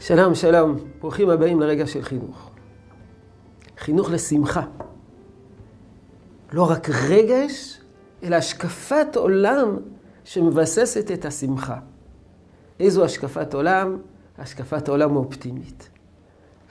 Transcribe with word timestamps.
שלום, 0.00 0.34
שלום. 0.34 0.76
ברוכים 1.00 1.30
הבאים 1.30 1.60
לרגע 1.60 1.86
של 1.86 2.02
חינוך. 2.02 2.50
חינוך 3.78 4.10
לשמחה. 4.10 4.62
לא 6.52 6.70
רק 6.70 6.88
רגש, 7.08 7.80
אלא 8.22 8.36
השקפת 8.36 9.16
עולם 9.16 9.76
שמבססת 10.24 11.10
את 11.10 11.24
השמחה. 11.24 11.78
איזו 12.80 13.04
השקפת 13.04 13.54
עולם? 13.54 13.98
השקפת 14.38 14.88
עולם 14.88 15.16
אופטימית. 15.16 15.88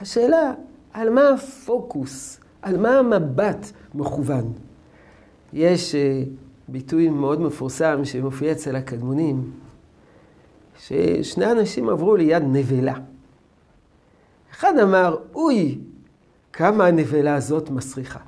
השאלה, 0.00 0.52
על 0.92 1.10
מה 1.10 1.28
הפוקוס? 1.28 2.40
על 2.62 2.78
מה 2.78 2.98
המבט 2.98 3.66
מכוון? 3.94 4.52
יש 5.52 5.94
uh, 5.94 6.28
ביטוי 6.68 7.08
מאוד 7.08 7.40
מפורסם 7.40 8.04
שמופיע 8.04 8.52
אצל 8.52 8.76
הקדמונים, 8.76 9.50
ששני 10.78 11.52
אנשים 11.52 11.88
עברו 11.88 12.16
ליד 12.16 12.42
נבלה. 12.46 12.94
אחד 14.58 14.78
אמר, 14.82 15.16
אוי, 15.34 15.78
כמה 16.52 16.86
הנבלה 16.86 17.34
הזאת 17.34 17.70
מסריחה. 17.70 18.18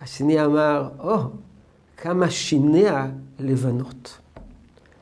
השני 0.00 0.44
אמר, 0.44 0.88
או, 0.98 1.14
oh, 1.14 1.20
כמה 1.96 2.30
שיניה 2.30 3.06
לבנות. 3.38 4.18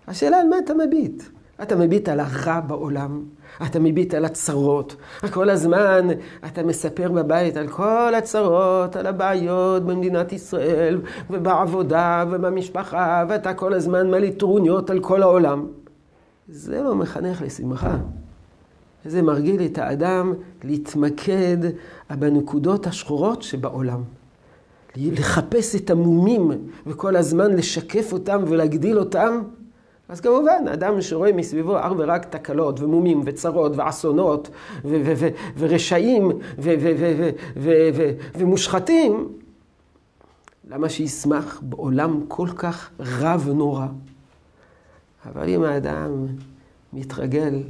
השאלה 0.07 0.37
על 0.37 0.49
מה 0.49 0.59
אתה 0.59 0.75
מביט? 0.75 1.23
אתה 1.63 1.77
מביט 1.77 2.09
על 2.09 2.21
הרע 2.21 2.61
בעולם, 2.61 3.23
אתה 3.67 3.81
מביט 3.81 4.15
על 4.15 4.25
הצרות. 4.25 4.97
כל 5.33 5.51
הזמן 5.51 6.09
אתה 6.47 6.63
מספר 6.63 7.13
בבית 7.13 7.57
על 7.57 7.69
כל 7.69 8.13
הצרות, 8.19 8.97
על 8.97 9.07
הבעיות 9.07 9.87
במדינת 9.87 10.33
ישראל, 10.33 11.01
ובעבודה, 11.31 12.25
ובמשפחה, 12.31 13.25
ואתה 13.29 13.55
כל 13.55 13.75
הזמן 13.75 14.11
מלא 14.11 14.31
טרוניות 14.31 14.91
על 14.91 15.01
כל 15.01 15.23
העולם. 15.23 15.67
זה 16.49 16.83
לא 16.83 16.95
מחנך 16.95 17.43
לשמחה. 17.43 17.97
זה 19.07 19.23
מרגיל 19.23 19.63
את 19.65 19.79
האדם 19.79 20.33
להתמקד 20.65 21.57
בנקודות 22.11 22.87
השחורות 22.87 23.43
שבעולם. 23.43 24.03
לחפש 24.97 25.77
את 25.77 25.91
המומים 25.91 26.51
וכל 26.87 27.17
הזמן 27.17 27.53
לשקף 27.53 28.13
אותם 28.13 28.43
ולהגדיל 28.47 28.99
אותם. 28.99 29.43
אז 30.09 30.21
כמובן, 30.21 30.69
אדם 30.73 31.01
שרואה 31.01 31.33
מסביבו 31.33 31.79
אך 31.79 31.93
ורק 31.99 32.25
תקלות 32.25 32.81
ומומים 32.81 33.23
וצרות 33.25 33.73
ואסונות 33.77 34.51
ורשעים 35.59 36.33
ומושחתים, 38.35 39.29
למה 40.69 40.89
שישמח 40.89 41.61
בעולם 41.63 42.21
כל 42.29 42.49
כך 42.57 42.91
רע 43.01 43.37
ונורא? 43.45 43.87
אבל 45.27 45.49
אם 45.49 45.63
האדם 45.63 46.27
מתרגל 46.93 47.63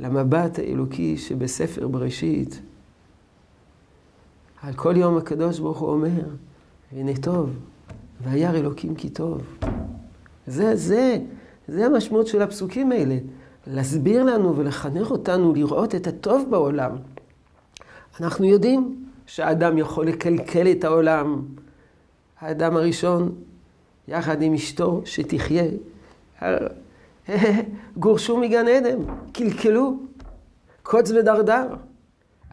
למבט 0.00 0.58
האלוקי 0.58 1.16
שבספר 1.16 1.88
בראשית, 1.88 2.60
על 4.62 4.74
כל 4.74 4.96
יום 4.96 5.16
הקדוש 5.16 5.58
ברוך 5.58 5.78
הוא 5.78 5.90
אומר, 5.90 6.22
הנה 6.92 7.16
טוב, 7.16 7.50
וירא 8.24 8.56
אלוקים 8.56 8.94
כי 8.94 9.08
טוב. 9.08 9.42
זה, 10.46 10.76
זה, 10.76 11.18
זה 11.68 11.86
המשמעות 11.86 12.26
של 12.26 12.42
הפסוקים 12.42 12.92
האלה. 12.92 13.18
להסביר 13.66 14.24
לנו 14.24 14.56
ולחנך 14.56 15.10
אותנו 15.10 15.54
לראות 15.54 15.94
את 15.94 16.06
הטוב 16.06 16.46
בעולם. 16.50 16.96
אנחנו 18.20 18.44
יודעים 18.44 19.04
שהאדם 19.26 19.78
יכול 19.78 20.06
לקלקל 20.06 20.70
את 20.70 20.84
העולם. 20.84 21.42
האדם 22.40 22.76
הראשון, 22.76 23.34
יחד 24.08 24.42
עם 24.42 24.54
אשתו, 24.54 25.02
שתחיה, 25.04 25.64
גורשו 27.96 28.36
מגן 28.36 28.68
עדן, 28.68 28.98
קלקלו, 29.32 29.96
קוץ 30.82 31.10
ודרדר. 31.10 31.66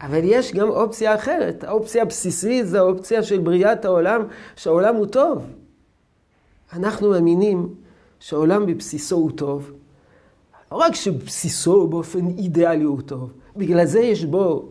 אבל 0.00 0.20
יש 0.22 0.54
גם 0.54 0.68
אופציה 0.68 1.14
אחרת. 1.14 1.64
האופציה 1.64 2.02
הבסיסית 2.02 2.66
זה 2.66 2.78
האופציה 2.78 3.22
של 3.22 3.38
בריאת 3.38 3.84
העולם, 3.84 4.22
שהעולם 4.56 4.96
הוא 4.96 5.06
טוב. 5.06 5.46
אנחנו 6.72 7.10
מאמינים 7.10 7.74
שהעולם 8.20 8.66
בבסיסו 8.66 9.16
הוא 9.16 9.30
טוב. 9.30 9.72
לא 10.72 10.76
רק 10.76 10.94
שבסיסו 10.94 11.86
באופן 11.86 12.26
אידיאלי 12.26 12.84
הוא 12.84 13.00
טוב, 13.02 13.32
בגלל 13.56 13.84
זה 13.84 14.00
יש 14.00 14.24
בו 14.24 14.68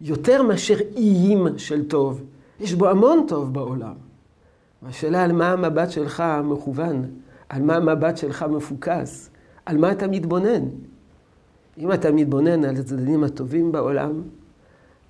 יותר 0.00 0.42
מאשר 0.42 0.76
איים 0.96 1.46
של 1.56 1.88
טוב. 1.88 2.22
יש 2.60 2.74
בו 2.74 2.88
המון 2.88 3.24
טוב 3.28 3.54
בעולם. 3.54 3.94
והשאלה 4.82 5.24
על 5.24 5.32
מה 5.32 5.52
המבט 5.52 5.90
שלך 5.90 6.24
מכוון, 6.44 7.04
על 7.48 7.62
מה 7.62 7.76
המבט 7.76 8.16
שלך 8.16 8.42
מפוקס, 8.42 9.30
על 9.66 9.78
מה 9.78 9.92
אתה 9.92 10.06
מתבונן. 10.06 10.68
אם 11.78 11.92
אתה 11.92 12.12
מתבונן 12.12 12.64
על 12.64 12.76
הצדדים 12.76 13.24
הטובים 13.24 13.72
בעולם, 13.72 14.22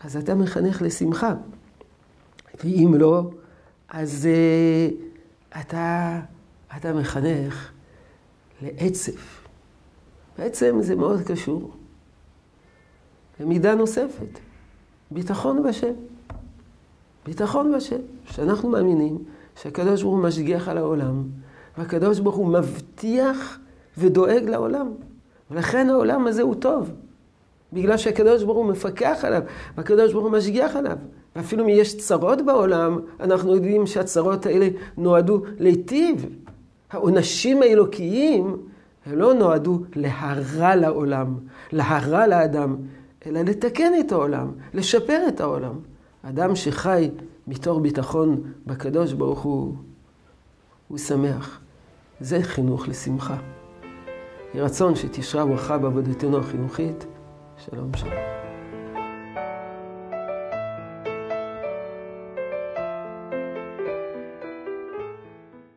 אז 0.01 0.17
אתה 0.17 0.35
מחנך 0.35 0.83
לשמחה. 0.83 1.35
ואם 2.65 2.95
לא, 2.99 3.31
אז 3.89 4.29
uh, 4.29 5.61
אתה, 5.61 6.21
אתה 6.77 6.93
מחנך 6.93 7.71
לעצב. 8.63 9.13
בעצם 10.39 10.77
זה 10.81 10.97
מאוד 10.97 11.21
קשור 11.23 11.71
למידה 13.41 13.75
נוספת, 13.75 14.39
ביטחון 15.11 15.63
בשם. 15.63 15.93
ביטחון 17.27 17.73
בשם, 17.77 18.01
שאנחנו 18.25 18.69
מאמינים 18.69 19.19
שהקדוש 19.57 20.03
ברוך 20.03 20.15
הוא 20.15 20.23
משגיח 20.23 20.69
על 20.69 20.79
העולם, 20.79 21.25
והקדוש 21.79 22.19
ברוך 22.21 22.37
הוא 22.37 22.49
מבטיח 22.49 23.59
ודואג 23.99 24.45
לעולם. 24.45 24.89
ולכן 25.51 25.91
העולם 25.91 26.27
הזה 26.27 26.43
הוא 26.43 26.55
טוב. 26.55 26.91
בגלל 27.73 27.97
שהקדוש 27.97 28.43
ברוך 28.43 28.57
הוא 28.57 28.67
מפקח 28.67 29.19
עליו, 29.23 29.43
והקדוש 29.77 30.13
ברוך 30.13 30.25
הוא 30.25 30.33
משגיח 30.33 30.77
עליו. 30.77 30.97
ואפילו 31.37 31.65
אם 31.65 31.69
יש 31.69 31.99
צרות 31.99 32.43
בעולם, 32.43 32.99
אנחנו 33.21 33.55
יודעים 33.55 33.87
שהצרות 33.87 34.47
האלה 34.47 34.69
נועדו 34.97 35.43
להיטיב. 35.59 36.27
העונשים 36.91 37.63
האלוקיים, 37.63 38.57
הם 39.07 39.19
לא 39.19 39.35
נועדו 39.35 39.81
להרע 39.97 40.77
לעולם, 40.77 41.35
להרע 41.73 42.27
לאדם, 42.27 42.77
אלא 43.27 43.41
לתקן 43.41 43.93
את 44.01 44.13
העולם, 44.13 44.53
לשפר 44.75 45.25
את 45.29 45.41
העולם. 45.41 45.75
אדם 46.23 46.57
שחי 46.57 47.11
מתוך 47.47 47.79
ביטחון 47.83 48.41
בקדוש 48.67 49.13
ברוך 49.13 49.41
הוא, 49.41 49.75
הוא 50.89 50.99
שמח. 50.99 51.61
זה 52.21 52.43
חינוך 52.43 52.89
לשמחה. 52.89 53.37
יהי 54.55 54.63
רצון 54.63 54.97
שתשרה 54.97 55.47
ברכה 55.47 55.79
בעבודתנו 55.79 56.39
החינוכית. 56.39 57.07
שלום 57.57 57.91
שלום. 57.97 58.44